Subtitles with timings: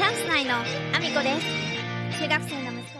[0.00, 2.22] チャンス内のアミコです。
[2.22, 2.99] 中学生の息子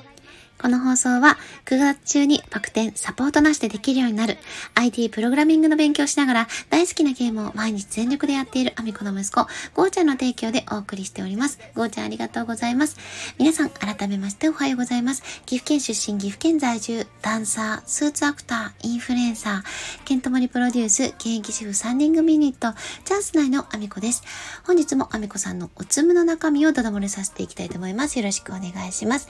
[0.60, 4.36] この放送は9月中にバク転サポートなしでできるようになる
[4.75, 11.59] IT プログラミングの勉強しながら大好きなゲームを毎日全力でやっているアミコの息子、ゴーちゃんの提供でお送りしております。
[11.74, 12.98] ゴーちゃんありがとうございます。
[13.38, 15.23] 皆さん改めましておはようございます。
[15.46, 24.22] 岐阜県出身、岐阜県在住、ダンサー、スーツアクター、インフルエンサー、ケントモリプロデュース、現役主婦3人組ユニット、チャンス内のアミコです。
[24.66, 28.19] 本日もアミコさんのおつむの中身をダダ漏れさせていきたいと思います。
[28.19, 29.27] よろしくお願いします。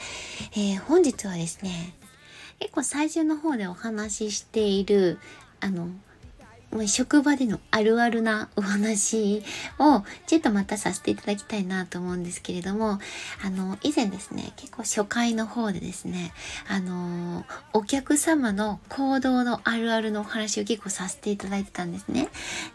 [0.57, 1.95] えー、本日はですね、
[2.59, 5.19] 結構最初の方でお話ししている、
[5.61, 5.89] あの、
[6.71, 9.43] もう職場でのあるあるなお話
[9.79, 13.01] をちょっとまたさせていただきたいなと思うんですけれども、
[13.45, 16.33] あの、以前ですね、結構初回の方でですね、
[16.69, 22.29] あの、お客様の行動のあるあるのお話を結構させていただいてたんですね。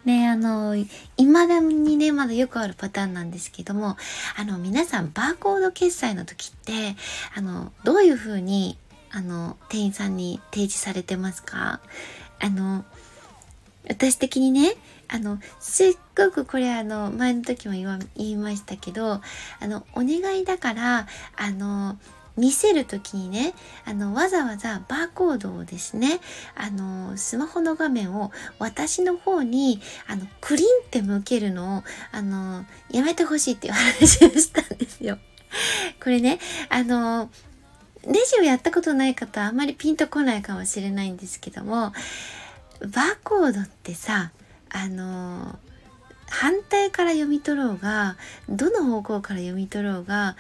[0.06, 0.76] で、あの、
[1.18, 3.96] 未だにね、まだよくあるパターンなんですけども、
[4.38, 6.98] あの、皆さんバーコード決済の時って、
[7.34, 8.78] あの、どういう風に、
[9.12, 11.80] あの、店員さんに提示されてますか？
[12.42, 12.84] あの、
[13.88, 14.76] 私的にね、
[15.08, 19.22] あの、すっごくこれあの、前の時も言言いましたけど、
[19.60, 21.98] あの、お願いだから、あの、
[22.38, 23.54] 見せる時にね、
[23.86, 26.20] あの、わざわざバーコードをですね、
[26.56, 35.18] あの、スマホの画面を私の方に、あの、クリンって向けるのを、あの、やめてほしいっていう話をしたんですよ。
[36.04, 36.40] これね、
[36.70, 37.30] あの、
[38.06, 41.94] レジをやったことない方はあんまりピンとこないかもしれないんですけども、
[42.82, 44.32] バーコードってさ
[44.70, 45.58] あの
[46.28, 48.18] 反対から読み取ろうが
[48.50, 50.36] どの方向から読み取ろうが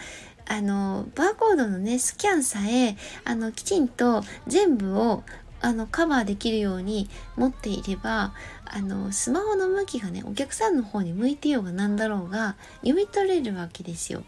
[0.47, 5.23] あのバーコードのねスキャンさえあのきちんと全部を
[5.61, 8.33] あのカバーできるように持っていれば
[8.65, 14.23] あのスマホの向きがねお客さんの方に向いてようが何だろうが読み取れるわけですよ。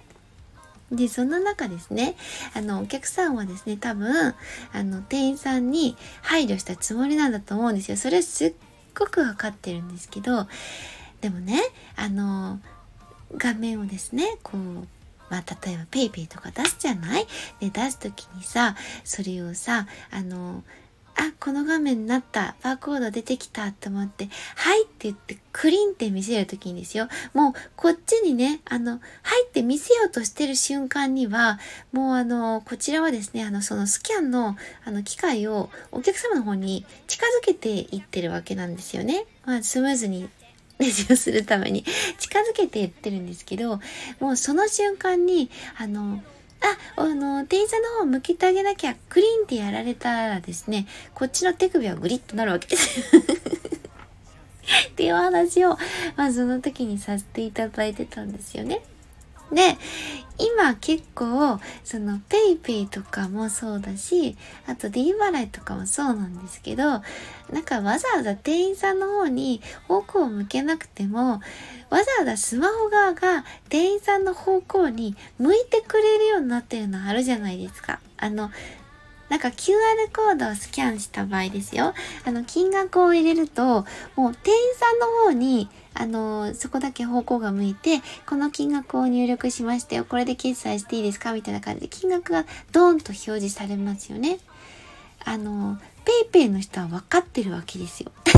[0.91, 2.15] で、その中ですね、
[2.53, 4.33] あの、お客さんはですね、多分、
[4.71, 7.97] あの、店員さんに配慮したつもりなんだと思うんですよ。
[7.97, 8.53] それすっ
[8.97, 10.47] ごくわかってるんですけど、
[11.21, 11.61] でもね、
[11.95, 12.61] あの、
[13.35, 14.87] 画面をですね、こう、
[15.29, 17.27] まあ、例えば PayPay とか出すじゃない？
[17.59, 20.63] で、出す時にさ、それをさ、あの、
[21.19, 22.55] あ、この画面になった。
[22.63, 27.07] バーコード出てきたと思って、はいって言ってクリンって見せるときにですよ。
[27.33, 31.59] もうこっちにね、あの、はいって見せようとしてる瞬間には、
[31.91, 34.55] もうあの、こちらはですね、あの、そのスキャンの
[34.85, 39.25] あの機械をお客様の方に近づけていってるわけなんですよね。
[39.45, 40.29] まあ、スムーズに
[40.77, 41.83] レジをするために
[42.19, 43.79] 近づけていってるんですけど、
[44.19, 46.21] もうその瞬間に、あの、
[46.95, 52.99] あ、あの、店員さんの方を向けてあげなきゃ、クリーンってやられたらですね、こっちの手首はグリッとなるわけです。
[54.89, 55.77] っていう話を、
[56.15, 58.81] まあその時にさせていただいてたんですよね。
[59.51, 59.77] で、
[60.39, 64.37] 今結構、その PayPay とかもそうだし、
[64.67, 66.99] あと D 払いとかもそうなんですけど、な
[67.61, 71.41] んかわざわざ店員さんの方に方向を向けなくても、
[71.89, 77.99] わざわざスマホ側が店員さんの方向に向いてくれるようになってるのあるじゃないですか。
[78.17, 78.51] あの、
[79.29, 79.73] なんか QR
[80.15, 81.93] コードをスキャンした場合ですよ。
[82.25, 90.05] あの、金額を入れると、もう店員さんの方に、あの、そこだけ方向が向いて、この金額を入力しましたよ。
[90.05, 94.39] これで決済していいですかみたいな感じで金額がドーンと表示されますよね。
[95.25, 95.77] あの、
[96.31, 98.11] PayPay の人は分かってるわけですよ。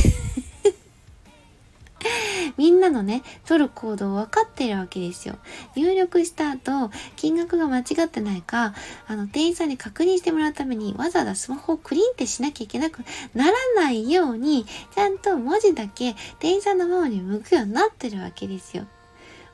[2.59, 5.37] みんなのね、取る行動分かってるわけですよ。
[5.77, 8.73] 入力した後、金額が間違ってないか、
[9.07, 12.99] あの、店員さんに確認してもらうために、わざわざスマホをクリンってしなきゃいけなく
[13.33, 18.85] ならないように、ちゃんと文字だけ店員さんの方に向くようになってるわけですよ。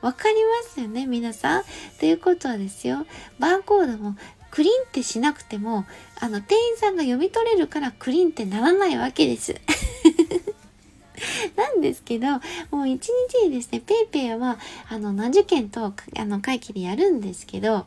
[0.00, 0.34] わかり
[0.64, 1.64] ますよね、皆さん？
[2.00, 3.06] ということはですよ、
[3.38, 4.16] バーコードも
[4.50, 5.84] クリンってしなくても、
[6.18, 9.54] あの、店員さんが読み取れるからクリンってならないわけです。
[11.56, 12.26] なんですけど、
[12.70, 17.86] もう一日にですね、 PayPay は、あの、何十件と、あの、会計でやるんですけど、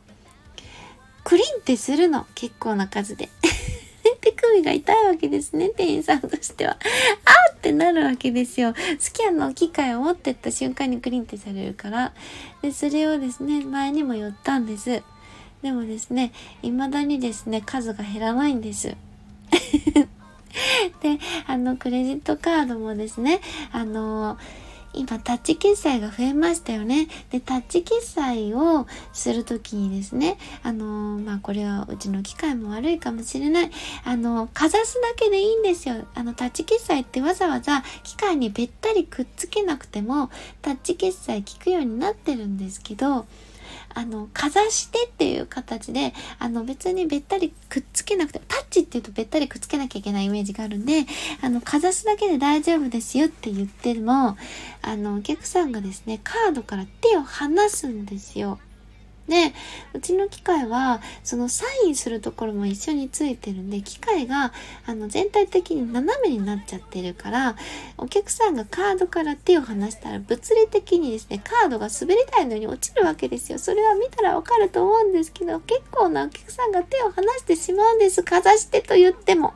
[1.24, 2.26] クリンってするの。
[2.34, 3.28] 結構な数で。
[4.20, 6.72] 手首が痛いわけですね、店員さんとしては。
[6.72, 8.74] あーってなるわけですよ。
[8.98, 12.12] スキャンの機械を持ってった瞬間にクリンってされるから。
[12.62, 15.02] で、それをですね、前にも言ったんです。
[15.62, 16.32] でもですね、
[16.62, 18.96] 未だにですね、数が減らないんです。
[21.02, 23.40] で、あの、クレジットカードもですね、
[23.72, 24.38] あの、
[24.92, 27.06] 今タッチ決済が増えましたよね。
[27.30, 30.84] で、タッチ決済をするときにですね、あの
[31.20, 33.70] まあこれはうちの機械も悪いかもしれない。
[34.04, 36.06] あの、かざすだけでいいんですよ。
[36.14, 40.28] あの、タッチ決済ってわざわざ機械にべったりくっつけなくても、
[40.60, 43.26] タッチ決済効くようになってるんですけど、
[43.94, 48.39] あの、かざしてっていう形で、あの、別にべったりくっつけなくて、
[48.90, 51.06] っていうとべったりくっつけなきゃいけないイメージがあるんで、
[51.42, 54.36] あの、かざすだけで大丈夫ですよって言っても、
[54.82, 58.58] あの、お客さんがですね、カードから手を離すんですよ。
[59.30, 59.54] で、
[59.94, 64.52] うちの機械は、そのサインするところも一緒についてるんで、機械が、
[64.86, 67.56] あの、全体的に斜めになっちゃってるから、
[67.96, 73.58] お客さんがカードから手を離したら、物理的にですね、カードが滑り台のように落ちるわけですよ。
[73.60, 78.24] それは見たらわかると思うんですけど、結構なお客さんが手を離してしまうんです。
[78.24, 79.54] かざしてと言っても。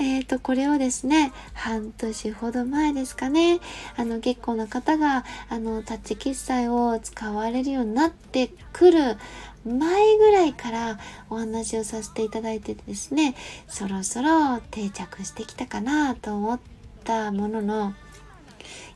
[0.00, 3.60] えっ、ー、と、これをですね、半年ほど前ですかね、
[3.98, 9.18] あの、結構な方が、あの、タッチ決済を使われるようになってくる
[9.66, 10.98] 前ぐらいから
[11.28, 13.34] お話をさせていただいてですね、
[13.68, 16.60] そろそろ定着してきたかなと思っ
[17.04, 17.94] たものの、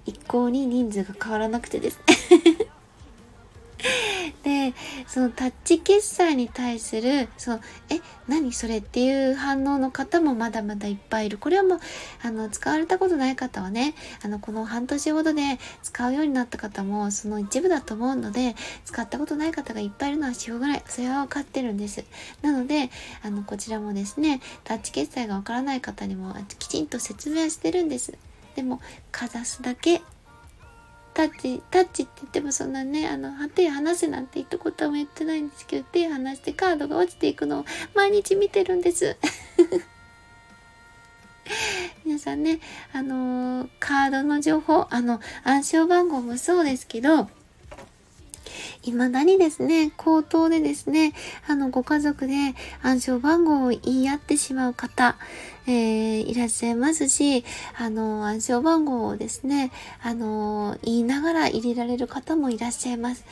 [0.06, 2.14] 一向に人数が変わらなくてですね。
[4.70, 4.74] で
[5.06, 11.38] そのタッチ決済に対するそのえ何それっていう反応の方もまだまだいっぱいいる。
[11.38, 11.80] これはもう
[12.22, 20.82] あの使われたことない方はねあのこの半年ほどで使うようになった方もその一部だと思うので使ったことない方がいっぱいいるのはしょうがない。
[20.86, 22.04] それは分かってるんです。
[22.42, 22.90] なので
[23.22, 28.16] あのこちらもですねタッチ決済がわからない方にもきちんと説明してるんです。
[28.56, 28.80] でも
[29.10, 30.00] かざすだけ
[31.14, 37.64] タッチ、タッチって言ってもそんなね、あの、手離せなんて一言も言ってないんですけど、手離してカードが落ちていくのを
[37.94, 39.16] 毎日見てるんです。
[42.04, 42.58] 皆さんね、
[42.92, 47.28] あのー、カードの情報、あの、暗証番号もそうですけど、
[48.90, 51.12] 未だにですね、口頭でですね、
[51.46, 52.34] あの、ご家族で
[52.82, 55.16] 暗証番号を言い合ってしまう方、
[55.66, 57.44] えー、いらっしゃいますし、
[57.78, 59.70] あの、暗証番号をですね、
[60.02, 63.24] あの、言いながら入れられる方もいらっしゃいます。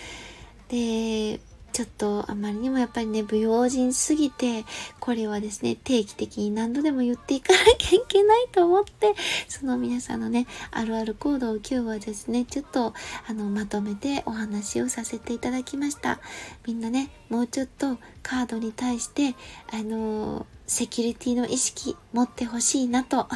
[0.69, 1.41] で、
[1.73, 4.65] ちょっとあまりにもやっぱりね、不用心すぎて、
[5.01, 9.15] これはですね、定期的に何度でも言っていかなきゃいけないと思って、
[9.49, 12.93] その皆さんのね、あるある行動を今日はですね、ちょっと
[13.27, 16.21] あの、まとめてお話をさせていただきました。
[16.67, 19.35] みんなね、もうちょっとカードに対して、
[19.73, 23.29] あのセキュリティの意識持ってほしいなと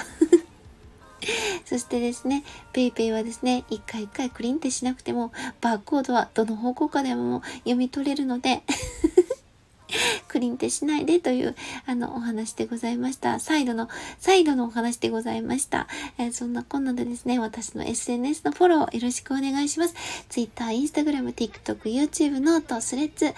[1.65, 8.63] そしてですね、PayPay はですね、一回一回クリンってしなくても、バーコードはどの方向かでも読み取れるので
[10.29, 11.55] クリンってしないでという、
[11.87, 13.39] あの、お話でございました。
[13.39, 13.89] 再度の、
[14.19, 15.87] 再度のお話でございました。
[16.19, 19.95] えー、そんなこんなでですね、私の SNS のフォローよろしくお願いします。
[20.29, 23.33] Twitter、Instagram、TikTok、YouTube、 note、Threads、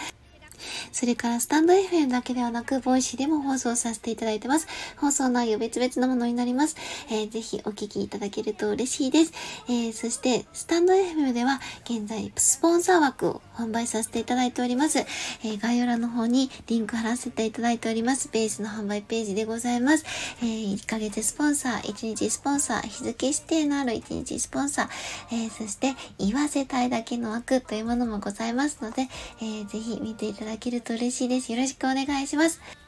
[0.93, 4.67] それからスタンド FM だけではなく、 Voicy でも放送させていただいてます。
[4.97, 6.77] 放送内容別々のものになります。
[7.09, 9.33] えー、ぜひお聞きいただけると嬉しいです。
[9.69, 15.01] えー、そして、スタンド FM では現在スポンサー枠を販売させていただいております。
[15.01, 18.29] えー、概要欄の方にリンク貼らせていただいております。
[18.33, 20.05] ベースの販売ページでございます。
[20.41, 24.89] えー、1ヶ月スポンサー、1日スポンサー、日付指定のある1日スポンサー、
[25.33, 29.09] えー、そして言わせたいだけの枠というものもございますので、
[29.41, 31.53] えー、ぜひ見ていただけると嬉しいです。
[31.53, 32.88] よろしくお願いします。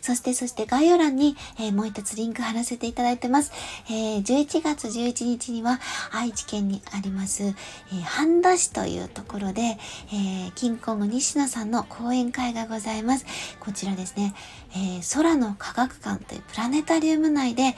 [0.00, 3.52] そして、そして概要欄に、えー、もう一つリンク貼らせていただいてます。
[3.88, 5.80] えー、11月11日には
[6.12, 13.26] 愛知県にあります、えー、半田市というところで、えー、キンコング西野さんの講演会がございます。
[13.60, 14.34] こちらですね、
[14.74, 17.74] えー、空の科学館というプラネタリウム内で、え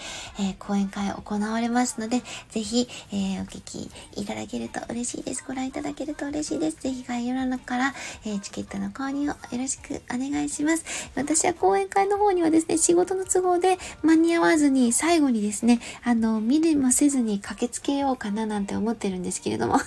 [0.52, 5.44] ー、講演会を行われますので、ぜひ、えー、お聞きいただけると嬉しいです。
[5.46, 6.76] ご覧いただけると嬉しいです。
[6.82, 7.94] ぜひ概要欄から、
[8.24, 11.10] えチケットの購入をよろしくお願いします。
[11.14, 19.78] 私は講演会の方にはですね、仕事の都合で間に合わずに最後にですね、あの、見れもせずに駆けつけようかななんて思ってるんですけれども。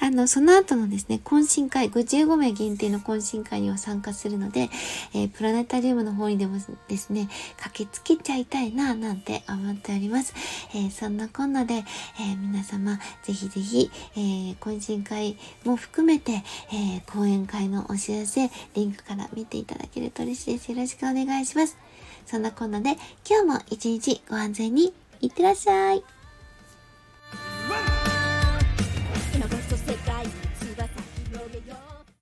[0.00, 4.68] あの、その後のですね、懇親会、15名限定の懇親会には参加するので、
[5.14, 6.58] えー、プラネタリウムの方にでも
[6.88, 10.34] ですね、駆けつけちゃいたいな、なんて思っております。
[10.74, 14.18] えー、そんなこんなで、えー、皆様、ぜひぜひ、え
[14.60, 20.70] 懇親会も含めて、え講演会のお知らせ、リンクから見ていただけると嬉しいです。
[20.72, 21.76] よろしくお願いします。
[22.26, 22.96] そんなこんなで、
[23.28, 26.21] 今日も一日ご安全にいってらっしゃい。